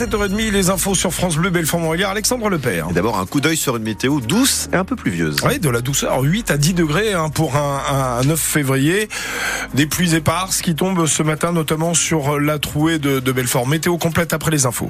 7h30, 0.00 0.50
les 0.50 0.70
infos 0.70 0.94
sur 0.94 1.12
France 1.12 1.36
Bleu, 1.36 1.50
Belfort 1.50 1.78
Montbéliard, 1.78 2.12
Alexandre 2.12 2.48
Lepère. 2.48 2.86
Et 2.88 2.94
d'abord 2.94 3.18
un 3.18 3.26
coup 3.26 3.42
d'œil 3.42 3.58
sur 3.58 3.76
une 3.76 3.82
météo 3.82 4.20
douce 4.20 4.70
et 4.72 4.76
un 4.76 4.86
peu 4.86 4.96
pluvieuse. 4.96 5.36
Oui, 5.44 5.58
de 5.58 5.68
la 5.68 5.82
douceur, 5.82 6.22
8 6.22 6.50
à 6.50 6.56
10 6.56 6.72
degrés 6.72 7.12
hein, 7.12 7.28
pour 7.28 7.54
un, 7.54 8.18
un, 8.18 8.24
9 8.24 8.40
février. 8.40 9.10
Des 9.74 9.84
pluies 9.84 10.14
éparses 10.14 10.62
qui 10.62 10.74
tombent 10.74 11.04
ce 11.04 11.22
matin, 11.22 11.52
notamment 11.52 11.92
sur 11.92 12.40
la 12.40 12.58
trouée 12.58 12.98
de, 12.98 13.20
de 13.20 13.32
Belfort. 13.32 13.66
Météo 13.66 13.98
complète 13.98 14.32
après 14.32 14.50
les 14.50 14.64
infos. 14.64 14.88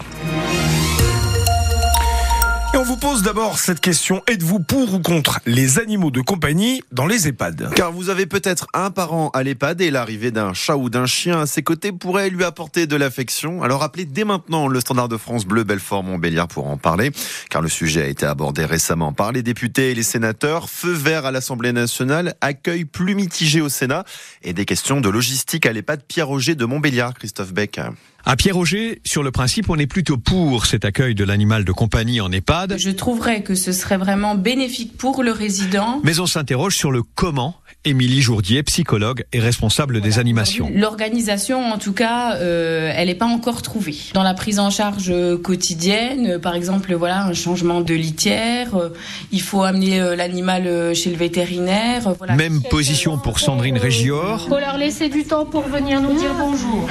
Et 2.73 2.77
on 2.77 2.85
vous 2.85 2.97
pose 2.97 3.23
d'abord 3.23 3.59
cette 3.59 3.81
question, 3.81 4.23
êtes-vous 4.29 4.61
pour 4.61 4.95
ou 4.95 5.01
contre 5.01 5.41
les 5.45 5.81
animaux 5.81 6.13
de 6.13 6.21
compagnie 6.21 6.85
dans 6.93 7.09
les 7.09 7.27
EHPAD? 7.27 7.71
Car 7.75 7.91
vous 7.91 8.11
avez 8.11 8.27
peut-être 8.27 8.69
un 8.75 8.93
parent 8.93 9.31
à 9.31 9.43
l'EHPAD 9.43 9.81
et 9.81 9.91
l'arrivée 9.91 10.31
d'un 10.31 10.55
chat 10.55 10.77
ou 10.77 10.89
d'un 10.89 11.07
chien 11.07 11.41
à 11.41 11.47
ses 11.47 11.65
côtés 11.65 11.91
pourrait 11.91 12.31
lui 12.31 12.45
apporter 12.45 12.87
de 12.87 12.95
l'affection. 12.95 13.65
Alors 13.65 13.83
appelez 13.83 14.05
dès 14.05 14.23
maintenant 14.23 14.69
le 14.69 14.79
standard 14.79 15.09
de 15.09 15.17
France 15.17 15.47
Bleu 15.47 15.65
Belfort 15.65 16.05
Montbéliard 16.05 16.47
pour 16.47 16.69
en 16.69 16.77
parler, 16.77 17.11
car 17.51 17.61
le 17.61 17.69
sujet 17.69 18.03
a 18.05 18.07
été 18.07 18.25
abordé 18.25 18.65
récemment 18.65 19.13
par 19.13 19.33
les 19.33 19.43
députés 19.43 19.91
et 19.91 19.95
les 19.97 20.05
sénateurs. 20.05 20.71
Feu 20.71 20.93
vert 20.93 21.27
à 21.27 21.33
l'Assemblée 21.33 21.73
nationale, 21.73 22.37
accueil 22.41 22.85
plus 22.85 23.17
mitigé 23.17 23.61
au 23.61 23.69
Sénat 23.69 24.05
et 24.45 24.53
des 24.53 24.65
questions 24.65 25.01
de 25.01 25.09
logistique 25.09 25.67
à 25.67 25.73
l'EHPAD 25.73 26.05
Pierre-Roger 26.07 26.55
de 26.55 26.65
Montbéliard, 26.67 27.15
Christophe 27.15 27.53
Beck. 27.53 27.81
À 28.27 28.37
Pierre-Auger, 28.37 29.01
sur 29.05 29.23
le 29.23 29.31
principe, 29.31 29.71
on 29.71 29.77
est 29.77 29.87
plutôt 29.87 30.19
pour 30.19 30.67
cet 30.67 30.85
accueil 30.85 31.15
de 31.15 31.25
l'animal 31.25 31.65
de 31.65 31.73
compagnie 31.73 32.21
en 32.21 32.31
EHPAD. 32.31 32.77
Je 32.79 32.91
trouverais 32.91 33.43
que 33.43 33.55
ce 33.55 33.73
serait 33.73 33.97
vraiment 33.97 34.35
bénéfique 34.35 34.97
pour 34.97 35.23
le 35.23 35.33
résident. 35.33 36.01
Mais 36.05 36.21
on 36.21 36.27
s'interroge 36.27 36.77
sur 36.77 36.91
le 36.91 37.03
comment. 37.03 37.57
Émilie 37.87 38.21
Jourdier, 38.21 38.63
psychologue 38.63 39.25
et 39.33 39.41
responsable 39.41 40.03
des 40.03 40.19
animations. 40.19 40.71
L'organisation, 40.75 41.65
en 41.65 41.79
tout 41.79 41.95
cas, 41.95 42.35
euh, 42.35 42.93
elle 42.95 43.09
n'est 43.09 43.15
pas 43.15 43.25
encore 43.25 43.63
trouvée. 43.63 43.97
Dans 44.13 44.23
la 44.23 44.35
prise 44.35 44.59
en 44.59 44.69
charge 44.69 45.11
quotidienne, 45.43 46.39
par 46.41 46.55
exemple, 46.55 46.93
voilà, 46.93 47.25
un 47.25 47.33
changement 47.33 47.81
de 47.81 47.95
litière, 47.95 48.75
euh, 48.75 48.91
il 49.33 49.41
faut 49.41 49.63
amener 49.63 49.99
euh, 49.99 50.15
l'animal 50.15 50.95
chez 50.95 51.09
le 51.09 51.17
vétérinaire. 51.17 52.13
Voilà. 52.19 52.35
Même 52.35 52.61
position 52.69 53.17
pour 53.17 53.39
Sandrine 53.39 53.79
Régior. 53.79 54.43
Il 54.45 54.51
faut 54.51 54.59
leur 54.59 54.77
laisser 54.77 55.09
du 55.09 55.25
temps 55.25 55.47
pour 55.47 55.63
venir 55.63 56.03
nous 56.03 56.19
dire 56.19 56.35
bonjour. 56.39 56.87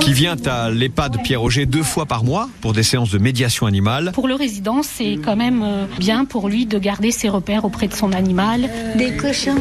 Qui 0.00 0.12
vient 0.12 0.25
à 0.46 0.70
l'EHPAD 0.70 1.22
Pierre-Auger 1.22 1.66
deux 1.66 1.82
fois 1.82 2.06
par 2.06 2.24
mois 2.24 2.48
pour 2.60 2.72
des 2.72 2.82
séances 2.82 3.10
de 3.10 3.18
médiation 3.18 3.66
animale. 3.66 4.12
Pour 4.12 4.28
le 4.28 4.34
résident, 4.34 4.82
c'est 4.82 5.18
quand 5.24 5.36
même 5.36 5.64
bien 5.98 6.24
pour 6.24 6.48
lui 6.48 6.66
de 6.66 6.78
garder 6.78 7.10
ses 7.10 7.28
repères 7.28 7.64
auprès 7.64 7.88
de 7.88 7.94
son 7.94 8.12
animal. 8.12 8.68
Des 8.96 9.16
cochons 9.16 9.54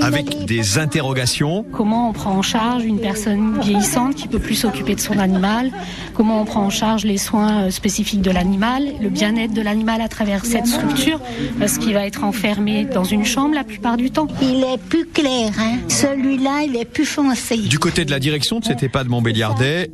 avec 0.00 0.44
des 0.46 0.78
interrogations. 0.78 1.64
Comment 1.72 2.10
on 2.10 2.12
prend 2.12 2.32
en 2.32 2.42
charge 2.42 2.84
une 2.84 3.00
personne 3.00 3.60
vieillissante 3.60 4.14
qui 4.14 4.28
peut 4.28 4.38
plus 4.38 4.54
s'occuper 4.54 4.94
de 4.94 5.00
son 5.00 5.18
animal? 5.18 5.70
Comment 6.14 6.40
on 6.40 6.44
prend 6.44 6.64
en 6.64 6.70
charge 6.70 7.04
les 7.04 7.18
soins 7.18 7.64
euh, 7.64 7.70
spécifiques 7.70 8.22
de 8.22 8.30
l'animal, 8.30 8.84
le 9.00 9.08
bien-être 9.08 9.52
de 9.52 9.62
l'animal 9.62 10.00
à 10.00 10.08
travers 10.08 10.44
cette 10.44 10.66
structure? 10.66 11.20
Parce 11.58 11.78
qu'il 11.78 11.94
va 11.94 12.06
être 12.06 12.24
enfermé 12.24 12.84
dans 12.84 13.04
une 13.04 13.24
chambre 13.24 13.54
la 13.54 13.64
plupart 13.64 13.96
du 13.96 14.10
temps. 14.10 14.28
Il 14.42 14.64
est 14.64 14.78
plus 14.78 15.06
clair, 15.06 15.52
hein 15.58 15.78
celui-là, 15.88 16.62
il 16.66 16.76
est 16.76 16.84
plus 16.84 17.06
foncé. 17.06 17.56
Du 17.56 17.78
côté 17.78 18.04
de 18.04 18.10
la 18.10 18.18
direction 18.18 18.60
de 18.60 18.64
cet 18.64 18.82
EHPAD 18.82 19.08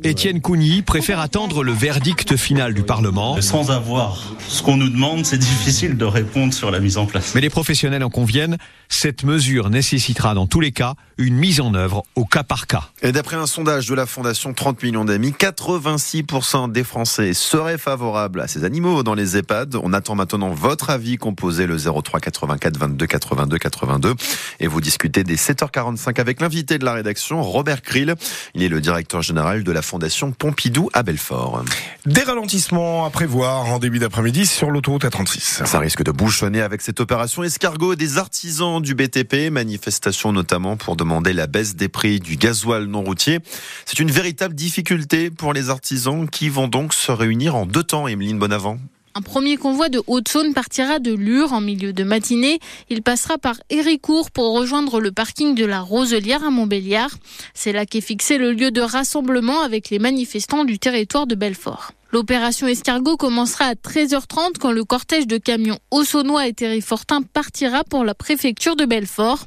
Étienne 0.03 0.39
Cougny 0.39 0.81
préfère 0.81 1.19
attendre 1.19 1.63
le 1.63 1.73
verdict 1.73 2.37
final 2.37 2.73
du 2.73 2.83
Parlement. 2.83 3.41
Sans 3.41 3.69
avoir 3.69 4.33
ce 4.47 4.61
qu'on 4.61 4.77
nous 4.77 4.87
demande, 4.87 5.25
c'est 5.25 5.37
difficile 5.37 5.97
de 5.97 6.05
répondre 6.05 6.53
sur 6.53 6.71
la 6.71 6.79
mise 6.79 6.97
en 6.97 7.05
place. 7.05 7.35
Mais 7.35 7.41
les 7.41 7.49
professionnels 7.49 8.03
en 8.03 8.09
conviennent, 8.09 8.57
cette 8.87 9.23
mesure 9.23 9.69
nécessitera 9.69 10.35
dans 10.35 10.47
tous 10.47 10.61
les 10.61 10.71
cas 10.71 10.93
une 11.17 11.35
mise 11.35 11.59
en 11.59 11.73
œuvre 11.73 12.03
au 12.15 12.23
cas 12.23 12.43
par 12.43 12.65
cas. 12.65 12.83
Et 13.01 13.11
d'après 13.11 13.35
un 13.35 13.45
sondage 13.45 13.87
de 13.87 13.93
la 13.93 14.05
Fondation 14.05 14.53
30 14.53 14.81
millions 14.83 15.05
d'amis, 15.05 15.33
86% 15.37 16.71
des 16.71 16.83
Français 16.83 17.33
seraient 17.33 17.77
favorables 17.77 18.39
à 18.39 18.47
ces 18.47 18.63
animaux 18.63 19.03
dans 19.03 19.15
les 19.15 19.37
EHPAD. 19.37 19.75
On 19.83 19.91
attend 19.91 20.15
maintenant 20.15 20.49
votre 20.49 20.89
avis, 20.89 21.17
composé 21.17 21.67
le 21.67 21.77
03 21.77 22.19
84 22.21 22.77
22 22.77 23.05
82 23.05 23.57
82 23.57 24.15
et 24.59 24.67
vous 24.67 24.81
discutez 24.81 25.23
des 25.23 25.35
7h45 25.35 26.19
avec 26.19 26.39
l'invité 26.39 26.77
de 26.77 26.85
la 26.85 26.93
rédaction, 26.93 27.43
Robert 27.43 27.81
Krill. 27.81 28.15
Il 28.55 28.63
est 28.63 28.69
le 28.69 28.79
directeur 28.79 29.21
général 29.21 29.40
de 29.41 29.71
la 29.71 29.81
Fondation 29.81 30.31
Pompidou 30.31 30.91
à 30.93 31.01
Belfort. 31.01 31.63
Des 32.05 32.21
ralentissements 32.21 33.05
à 33.05 33.09
prévoir 33.09 33.65
en 33.65 33.79
début 33.79 33.97
d'après-midi 33.97 34.45
sur 34.45 34.69
l'autoroute 34.69 35.03
A36. 35.03 35.65
Ça 35.65 35.79
risque 35.79 36.03
de 36.03 36.11
bouchonner 36.11 36.61
avec 36.61 36.81
cette 36.81 36.99
opération 36.99 37.43
escargot 37.43 37.95
des 37.95 38.19
artisans 38.19 38.79
du 38.79 38.93
BTP, 38.93 39.49
manifestation 39.51 40.31
notamment 40.31 40.77
pour 40.77 40.95
demander 40.95 41.33
la 41.33 41.47
baisse 41.47 41.75
des 41.75 41.89
prix 41.89 42.19
du 42.19 42.37
gasoil 42.37 42.85
non 42.85 43.01
routier. 43.01 43.39
C'est 43.85 43.97
une 43.97 44.11
véritable 44.11 44.53
difficulté 44.53 45.31
pour 45.31 45.53
les 45.53 45.71
artisans 45.71 46.29
qui 46.29 46.49
vont 46.49 46.67
donc 46.67 46.93
se 46.93 47.11
réunir 47.11 47.55
en 47.55 47.65
deux 47.65 47.83
temps, 47.83 48.07
Emeline 48.07 48.37
Bonavent. 48.37 48.77
Un 49.13 49.21
premier 49.21 49.57
convoi 49.57 49.89
de 49.89 50.01
Haute-Saône 50.07 50.53
partira 50.53 50.99
de 50.99 51.13
Lure 51.13 51.51
en 51.51 51.59
milieu 51.59 51.91
de 51.91 52.03
matinée. 52.03 52.59
Il 52.89 53.01
passera 53.01 53.37
par 53.37 53.59
Héricourt 53.69 54.31
pour 54.31 54.53
rejoindre 54.57 55.01
le 55.01 55.11
parking 55.11 55.53
de 55.53 55.65
la 55.65 55.81
Roselière 55.81 56.45
à 56.45 56.49
Montbéliard. 56.49 57.11
C'est 57.53 57.73
là 57.73 57.85
qu'est 57.85 57.99
fixé 57.99 58.37
le 58.37 58.53
lieu 58.53 58.71
de 58.71 58.79
rassemblement 58.79 59.61
avec 59.61 59.89
les 59.89 59.99
manifestants 59.99 60.63
du 60.63 60.79
territoire 60.79 61.27
de 61.27 61.35
Belfort. 61.35 61.91
L'opération 62.11 62.67
escargot 62.67 63.15
commencera 63.15 63.65
à 63.65 63.73
13h30 63.73 64.57
quand 64.59 64.71
le 64.71 64.83
cortège 64.83 65.27
de 65.27 65.37
camions 65.37 65.79
Auxonnois 65.91 66.45
et 66.45 66.53
Terrifortin 66.53 67.21
partira 67.21 67.85
pour 67.85 68.03
la 68.03 68.13
préfecture 68.13 68.75
de 68.75 68.83
Belfort. 68.85 69.45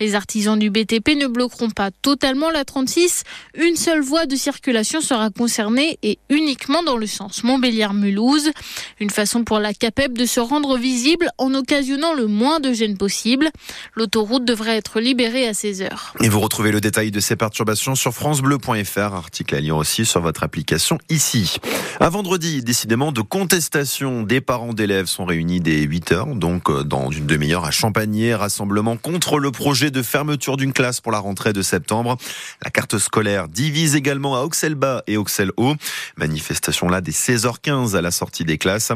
Les 0.00 0.14
artisans 0.14 0.58
du 0.58 0.70
BTP 0.70 1.10
ne 1.20 1.26
bloqueront 1.26 1.68
pas 1.68 1.90
totalement 1.90 2.50
la 2.50 2.64
36. 2.64 3.24
Une 3.54 3.76
seule 3.76 4.00
voie 4.00 4.24
de 4.24 4.34
circulation 4.34 5.02
sera 5.02 5.28
concernée 5.28 5.98
et 6.02 6.18
uniquement 6.30 6.82
dans 6.82 6.96
le 6.96 7.06
sens 7.06 7.44
Montbéliard-Mulhouse. 7.44 8.50
Une 8.98 9.10
façon 9.10 9.44
pour 9.44 9.58
la 9.58 9.74
CAPEB 9.74 10.16
de 10.16 10.24
se 10.24 10.40
rendre 10.40 10.78
visible 10.78 11.28
en 11.36 11.52
occasionnant 11.52 12.14
le 12.14 12.26
moins 12.26 12.60
de 12.60 12.72
gêne 12.72 12.96
possible. 12.96 13.50
L'autoroute 13.94 14.46
devrait 14.46 14.76
être 14.76 15.00
libérée 15.00 15.46
à 15.46 15.52
16h. 15.52 15.90
Et 16.22 16.30
vous 16.30 16.40
retrouvez 16.40 16.72
le 16.72 16.80
détail 16.80 17.10
de 17.10 17.20
ces 17.20 17.36
perturbations 17.36 17.94
sur 17.94 18.14
francebleu.fr, 18.14 19.14
article 19.14 19.54
à 19.54 19.60
lire 19.60 19.76
aussi 19.76 20.06
sur 20.06 20.22
votre 20.22 20.42
application 20.42 20.98
ici. 21.10 21.58
Un 22.06 22.10
vendredi, 22.10 22.62
décidément, 22.62 23.10
de 23.10 23.20
contestation. 23.20 24.22
Des 24.22 24.40
parents 24.40 24.72
d'élèves 24.72 25.06
sont 25.06 25.24
réunis 25.24 25.58
dès 25.58 25.80
8 25.80 26.12
heures, 26.12 26.36
donc 26.36 26.70
euh, 26.70 26.84
dans 26.84 27.10
une 27.10 27.26
demi-heure 27.26 27.64
à 27.64 27.72
Champagné. 27.72 28.32
Rassemblement 28.32 28.96
contre 28.96 29.40
le 29.40 29.50
projet 29.50 29.90
de 29.90 30.00
fermeture 30.02 30.56
d'une 30.56 30.72
classe 30.72 31.00
pour 31.00 31.10
la 31.10 31.18
rentrée 31.18 31.52
de 31.52 31.62
septembre. 31.62 32.16
La 32.62 32.70
carte 32.70 32.98
scolaire 32.98 33.48
divise 33.48 33.96
également 33.96 34.36
à 34.36 34.42
Auxelles-Bas 34.42 35.02
et 35.08 35.16
Auxelles-Haut. 35.16 35.74
Manifestation 36.16 36.88
là 36.88 37.00
dès 37.00 37.10
16h15 37.10 37.96
à 37.96 38.02
la 38.02 38.12
sortie 38.12 38.44
des 38.44 38.56
classes. 38.56 38.92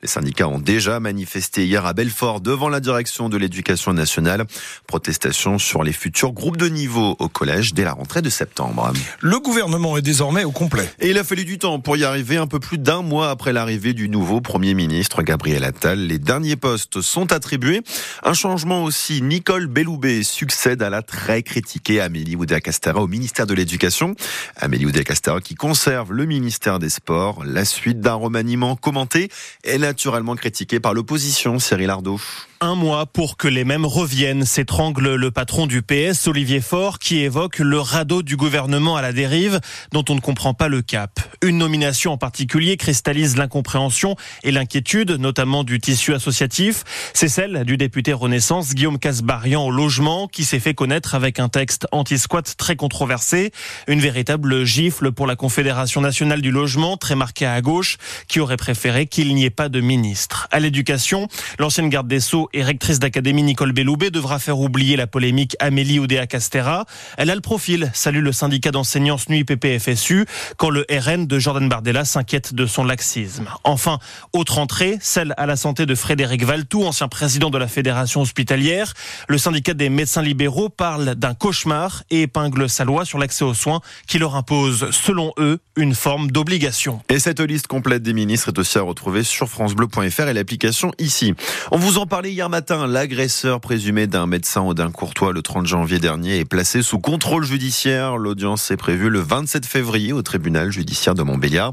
Les 0.00 0.08
syndicats 0.08 0.48
ont 0.48 0.58
déjà 0.58 1.00
manifesté 1.00 1.66
hier 1.66 1.84
à 1.84 1.92
Belfort 1.92 2.40
devant 2.40 2.70
la 2.70 2.80
direction 2.80 3.28
de 3.28 3.36
l'éducation 3.36 3.92
nationale. 3.92 4.46
Protestation 4.86 5.58
sur 5.58 5.84
les 5.84 5.92
futurs 5.92 6.32
groupes 6.32 6.56
de 6.56 6.70
niveau 6.70 7.14
au 7.18 7.28
collège 7.28 7.74
dès 7.74 7.84
la 7.84 7.92
rentrée 7.92 8.22
de 8.22 8.30
septembre. 8.30 8.90
Le 9.20 9.38
gouvernement 9.38 9.98
est 9.98 10.02
désormais 10.02 10.44
au 10.44 10.50
complet. 10.50 10.90
Et 11.00 11.10
il 11.10 11.18
a 11.18 11.24
fallu 11.24 11.44
du 11.44 11.58
temps 11.58 11.78
pour 11.78 11.98
y 11.98 12.04
arriver 12.04 12.38
un 12.38 12.46
peu 12.46 12.53
plus 12.58 12.78
d'un 12.78 13.02
mois 13.02 13.30
après 13.30 13.52
l'arrivée 13.52 13.92
du 13.92 14.08
nouveau 14.08 14.40
Premier 14.40 14.74
ministre 14.74 15.22
Gabriel 15.22 15.64
Attal. 15.64 16.06
Les 16.06 16.18
derniers 16.18 16.56
postes 16.56 17.00
sont 17.00 17.32
attribués. 17.32 17.82
Un 18.22 18.34
changement 18.34 18.84
aussi, 18.84 19.22
Nicole 19.22 19.66
Belloubet 19.66 20.22
succède 20.22 20.82
à 20.82 20.90
la 20.90 21.02
très 21.02 21.42
critiquée 21.42 22.00
Amélie 22.00 22.36
Oudéa-Castera 22.36 23.00
au 23.00 23.06
ministère 23.06 23.46
de 23.46 23.54
l'Éducation. 23.54 24.14
Amélie 24.56 24.86
Oudéa-Castera 24.86 25.40
qui 25.40 25.54
conserve 25.54 26.12
le 26.12 26.24
ministère 26.26 26.78
des 26.78 26.90
Sports. 26.90 27.44
La 27.44 27.64
suite 27.64 28.00
d'un 28.00 28.14
remaniement 28.14 28.76
commenté 28.76 29.30
est 29.62 29.78
naturellement 29.78 30.36
critiquée 30.36 30.80
par 30.80 30.94
l'opposition, 30.94 31.58
Cyril 31.58 31.90
Ardo 31.90 32.18
un 32.64 32.76
mois 32.76 33.04
pour 33.04 33.36
que 33.36 33.46
les 33.46 33.64
mêmes 33.64 33.84
reviennent, 33.84 34.46
s'étrangle 34.46 35.16
le 35.16 35.30
patron 35.30 35.66
du 35.66 35.82
PS, 35.82 36.26
Olivier 36.28 36.62
Faure, 36.62 36.98
qui 36.98 37.18
évoque 37.18 37.58
le 37.58 37.78
radeau 37.78 38.22
du 38.22 38.38
gouvernement 38.38 38.96
à 38.96 39.02
la 39.02 39.12
dérive, 39.12 39.60
dont 39.92 40.04
on 40.08 40.14
ne 40.14 40.20
comprend 40.20 40.54
pas 40.54 40.68
le 40.68 40.80
cap. 40.80 41.20
Une 41.42 41.58
nomination 41.58 42.12
en 42.12 42.16
particulier 42.16 42.43
cristallise 42.46 43.36
l'incompréhension 43.36 44.16
et 44.42 44.50
l'inquiétude, 44.50 45.12
notamment 45.12 45.64
du 45.64 45.78
tissu 45.80 46.14
associatif. 46.14 46.84
C'est 47.12 47.28
celle 47.28 47.64
du 47.64 47.76
député 47.76 48.12
Renaissance, 48.12 48.74
Guillaume 48.74 48.98
Casbarian, 48.98 49.66
au 49.66 49.70
logement, 49.70 50.28
qui 50.28 50.44
s'est 50.44 50.60
fait 50.60 50.74
connaître 50.74 51.14
avec 51.14 51.38
un 51.38 51.48
texte 51.48 51.86
anti-squat 51.92 52.54
très 52.56 52.76
controversé. 52.76 53.52
Une 53.88 54.00
véritable 54.00 54.64
gifle 54.64 55.12
pour 55.12 55.26
la 55.26 55.36
Confédération 55.36 56.00
nationale 56.00 56.42
du 56.42 56.50
logement, 56.50 56.96
très 56.96 57.14
marquée 57.14 57.46
à 57.46 57.60
gauche, 57.60 57.98
qui 58.28 58.40
aurait 58.40 58.56
préféré 58.56 59.06
qu'il 59.06 59.34
n'y 59.34 59.44
ait 59.44 59.50
pas 59.50 59.68
de 59.68 59.80
ministre. 59.80 60.48
À 60.50 60.60
l'éducation, 60.60 61.28
l'ancienne 61.58 61.88
garde 61.88 62.08
des 62.08 62.20
Sceaux 62.20 62.48
et 62.52 62.62
rectrice 62.62 62.98
d'académie 62.98 63.42
Nicole 63.42 63.72
Belloubet 63.72 64.10
devra 64.10 64.38
faire 64.38 64.58
oublier 64.58 64.96
la 64.96 65.06
polémique 65.06 65.56
Amélie 65.60 65.98
Oudéa-Castera. 65.98 66.86
Elle 67.16 67.30
a 67.30 67.34
le 67.34 67.40
profil, 67.40 67.90
salue 67.94 68.22
le 68.22 68.32
syndicat 68.32 68.70
d'enseignants 68.70 69.18
SNUI 69.18 69.44
PPFSU, 69.44 70.26
quand 70.56 70.70
le 70.70 70.86
RN 70.90 71.26
de 71.26 71.38
Jordan 71.38 71.68
Bardella 71.68 72.04
s'inquiète 72.04 72.33
s'inquiète 72.34 72.54
de 72.54 72.66
son 72.66 72.82
laxisme. 72.82 73.46
Enfin, 73.62 74.00
autre 74.32 74.58
entrée, 74.58 74.98
celle 75.00 75.34
à 75.36 75.46
la 75.46 75.54
santé 75.54 75.86
de 75.86 75.94
Frédéric 75.94 76.44
Valtou, 76.44 76.82
ancien 76.82 77.06
président 77.06 77.48
de 77.48 77.58
la 77.58 77.68
Fédération 77.68 78.22
hospitalière. 78.22 78.92
Le 79.28 79.38
syndicat 79.38 79.74
des 79.74 79.88
médecins 79.88 80.22
libéraux 80.22 80.68
parle 80.68 81.14
d'un 81.14 81.34
cauchemar 81.34 82.02
et 82.10 82.22
épingle 82.22 82.68
sa 82.68 82.84
loi 82.84 83.04
sur 83.04 83.18
l'accès 83.18 83.44
aux 83.44 83.54
soins 83.54 83.80
qui 84.08 84.18
leur 84.18 84.34
impose, 84.34 84.90
selon 84.90 85.32
eux, 85.38 85.60
une 85.76 85.94
forme 85.94 86.32
d'obligation. 86.32 87.00
Et 87.08 87.20
cette 87.20 87.38
liste 87.38 87.68
complète 87.68 88.02
des 88.02 88.12
ministres 88.12 88.48
est 88.48 88.58
aussi 88.58 88.78
à 88.78 88.82
retrouver 88.82 89.22
sur 89.22 89.48
francebleu.fr 89.48 90.28
et 90.28 90.32
l'application 90.32 90.90
ici. 90.98 91.34
On 91.70 91.78
vous 91.78 91.98
en 91.98 92.06
parlait 92.06 92.32
hier 92.32 92.48
matin, 92.48 92.88
l'agresseur 92.88 93.60
présumé 93.60 94.08
d'un 94.08 94.26
médecin 94.26 94.62
ou 94.62 94.74
d'un 94.74 94.90
courtois 94.90 95.32
le 95.32 95.42
30 95.42 95.66
janvier 95.66 96.00
dernier 96.00 96.38
est 96.38 96.44
placé 96.44 96.82
sous 96.82 96.98
contrôle 96.98 97.44
judiciaire. 97.44 98.16
L'audience 98.16 98.72
est 98.72 98.76
prévue 98.76 99.08
le 99.08 99.20
27 99.20 99.66
février 99.66 100.12
au 100.12 100.22
tribunal 100.22 100.72
judiciaire 100.72 101.14
de 101.14 101.22
Montbéliard. 101.22 101.72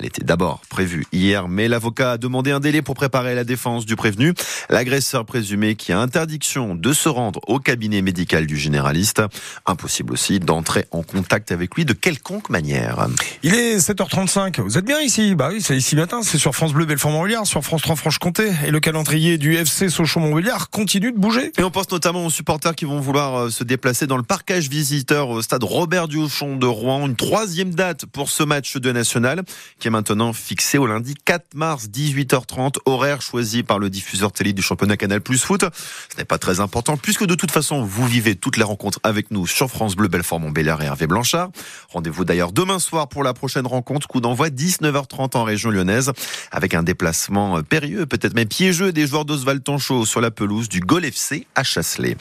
Elle 0.00 0.06
était 0.06 0.24
d'abord 0.24 0.62
prévue 0.70 1.04
hier, 1.12 1.46
mais 1.46 1.68
l'avocat 1.68 2.12
a 2.12 2.16
demandé 2.16 2.52
un 2.52 2.60
délai 2.60 2.80
pour 2.80 2.94
préparer 2.94 3.34
la 3.34 3.44
défense 3.44 3.84
du 3.84 3.96
prévenu. 3.96 4.32
L'agresseur 4.70 5.26
présumé 5.26 5.74
qui 5.74 5.92
a 5.92 5.98
interdiction 5.98 6.74
de 6.74 6.94
se 6.94 7.10
rendre 7.10 7.40
au 7.48 7.58
cabinet 7.58 8.00
médical 8.00 8.46
du 8.46 8.56
généraliste. 8.56 9.20
Impossible 9.66 10.14
aussi 10.14 10.40
d'entrer 10.40 10.86
en 10.90 11.02
contact 11.02 11.52
avec 11.52 11.74
lui 11.74 11.84
de 11.84 11.92
quelconque 11.92 12.48
manière. 12.48 13.08
Il 13.42 13.54
est 13.54 13.76
7h35. 13.76 14.62
Vous 14.62 14.78
êtes 14.78 14.86
bien 14.86 15.00
ici 15.00 15.34
Bah 15.34 15.50
oui, 15.52 15.60
c'est 15.60 15.76
ici 15.76 15.96
matin. 15.96 16.22
C'est 16.22 16.38
sur 16.38 16.54
France 16.54 16.72
Bleu 16.72 16.86
Belfort-Montbéliard, 16.86 17.46
sur 17.46 17.62
France 17.62 17.82
3 17.82 17.96
Franche-Comté. 17.96 18.50
Et 18.64 18.70
le 18.70 18.80
calendrier 18.80 19.36
du 19.36 19.54
FC 19.56 19.90
Sochaux-Montbéliard 19.90 20.70
continue 20.70 21.12
de 21.12 21.18
bouger. 21.18 21.52
Et 21.58 21.62
on 21.62 21.70
pense 21.70 21.90
notamment 21.90 22.24
aux 22.24 22.30
supporters 22.30 22.74
qui 22.74 22.86
vont 22.86 23.00
vouloir 23.00 23.36
euh, 23.36 23.50
se 23.50 23.64
déplacer 23.64 24.06
dans 24.06 24.16
le 24.16 24.22
parcage 24.22 24.70
visiteur 24.70 25.28
au 25.28 25.42
stade 25.42 25.62
Robert 25.62 26.08
Duchon 26.08 26.56
de 26.56 26.66
Rouen. 26.66 27.06
Une 27.06 27.16
troisième 27.16 27.74
date 27.74 28.06
pour 28.06 28.30
ce 28.30 28.42
match 28.44 28.78
de 28.78 28.92
national 28.92 29.42
qui 29.80 29.88
est 29.88 29.90
maintenant 29.90 30.32
fixé 30.32 30.78
au 30.78 30.86
lundi 30.86 31.14
4 31.24 31.54
mars 31.54 31.88
18h30, 31.88 32.76
horaire 32.84 33.22
choisi 33.22 33.62
par 33.62 33.78
le 33.78 33.88
diffuseur 33.88 34.30
télé 34.30 34.52
du 34.52 34.62
championnat 34.62 34.96
Canal 34.96 35.22
Plus 35.22 35.42
Foot. 35.42 35.64
Ce 36.12 36.16
n'est 36.18 36.26
pas 36.26 36.38
très 36.38 36.60
important 36.60 36.98
puisque 36.98 37.24
de 37.24 37.34
toute 37.34 37.50
façon 37.50 37.82
vous 37.82 38.06
vivez 38.06 38.36
toutes 38.36 38.58
les 38.58 38.62
rencontres 38.62 39.00
avec 39.02 39.30
nous 39.30 39.46
sur 39.46 39.70
France 39.70 39.96
Bleu 39.96 40.08
Belfort 40.08 40.38
Montbéliard 40.38 40.82
et 40.82 40.84
Hervé 40.84 41.06
Blanchard. 41.06 41.48
Rendez-vous 41.88 42.24
d'ailleurs 42.26 42.52
demain 42.52 42.78
soir 42.78 43.08
pour 43.08 43.24
la 43.24 43.32
prochaine 43.32 43.66
rencontre. 43.66 44.06
Coup 44.06 44.20
d'envoi 44.20 44.50
19h30 44.50 45.36
en 45.36 45.44
région 45.44 45.70
lyonnaise 45.70 46.12
avec 46.52 46.74
un 46.74 46.82
déplacement 46.82 47.62
périlleux, 47.62 48.04
peut-être 48.04 48.34
même 48.34 48.48
piégeux 48.48 48.92
des 48.92 49.06
joueurs 49.06 49.24
d'Oswald 49.24 49.64
Tanchot 49.64 50.04
sur 50.04 50.20
la 50.20 50.30
pelouse 50.30 50.68
du 50.68 50.80
Gol 50.80 51.06
FC 51.06 51.46
à 51.54 51.62
Chasselet. 51.62 52.16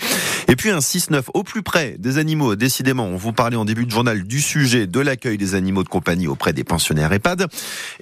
Et 0.47 0.55
puis 0.55 0.69
un 0.69 0.79
6-9 0.79 1.23
au 1.33 1.43
plus 1.43 1.61
près 1.61 1.97
des 1.99 2.17
animaux. 2.17 2.55
Décidément, 2.55 3.05
on 3.05 3.17
vous 3.17 3.33
parlait 3.33 3.57
en 3.57 3.65
début 3.65 3.85
de 3.85 3.91
journal 3.91 4.23
du 4.23 4.39
sujet 4.39 4.87
de 4.87 4.99
l'accueil 5.01 5.37
des 5.37 5.55
animaux 5.55 5.83
de 5.83 5.89
compagnie 5.89 6.27
auprès 6.27 6.53
des 6.53 6.63
pensionnaires 6.63 7.11
EHPAD 7.11 7.48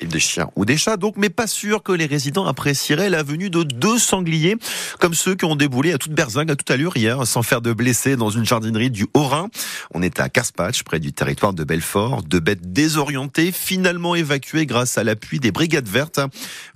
des 0.01 0.19
chiens 0.19 0.49
ou 0.55 0.65
des 0.65 0.77
chats. 0.77 0.97
Donc, 0.97 1.15
mais 1.17 1.29
pas 1.29 1.47
sûr 1.47 1.83
que 1.83 1.91
les 1.91 2.05
résidents 2.05 2.45
apprécieraient 2.45 3.09
la 3.09 3.23
venue 3.23 3.49
de 3.49 3.63
deux 3.63 3.99
sangliers 3.99 4.57
comme 4.99 5.13
ceux 5.13 5.35
qui 5.35 5.45
ont 5.45 5.55
déboulé 5.55 5.93
à 5.93 5.97
toute 5.97 6.13
berzingue, 6.13 6.51
à 6.51 6.55
toute 6.55 6.69
allure 6.71 6.97
hier, 6.97 7.25
sans 7.25 7.43
faire 7.43 7.61
de 7.61 7.73
blessés 7.73 8.15
dans 8.15 8.29
une 8.29 8.45
jardinerie 8.45 8.91
du 8.91 9.07
Haut-Rhin. 9.13 9.49
On 9.93 10.01
est 10.01 10.19
à 10.19 10.29
Carspatch, 10.29 10.83
près 10.83 10.99
du 10.99 11.13
territoire 11.13 11.53
de 11.53 11.63
Belfort. 11.63 12.23
Deux 12.23 12.39
bêtes 12.39 12.71
désorientées, 12.71 13.51
finalement 13.51 14.15
évacuées 14.15 14.65
grâce 14.65 14.97
à 14.97 15.03
l'appui 15.03 15.39
des 15.39 15.51
brigades 15.51 15.87
vertes. 15.87 16.19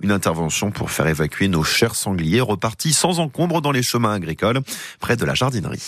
Une 0.00 0.12
intervention 0.12 0.70
pour 0.70 0.90
faire 0.90 1.06
évacuer 1.06 1.48
nos 1.48 1.64
chers 1.64 1.94
sangliers 1.94 2.40
repartis 2.40 2.92
sans 2.92 3.20
encombre 3.20 3.60
dans 3.60 3.72
les 3.72 3.82
chemins 3.82 4.12
agricoles 4.12 4.60
près 5.00 5.16
de 5.16 5.24
la 5.24 5.34
jardinerie. 5.34 5.80